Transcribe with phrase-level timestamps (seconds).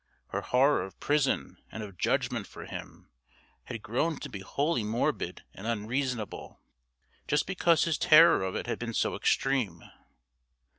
[0.29, 3.11] Her horror of prison and of judgment for him
[3.65, 6.59] had grown to be wholly morbid and unreasonable,
[7.27, 9.83] just because his terror of it had been so extreme.